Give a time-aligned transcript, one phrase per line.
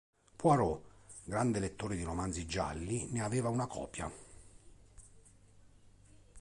[0.35, 0.81] Poirot,
[1.27, 4.11] grande lettore di romanzi gialli, ne aveva una copia.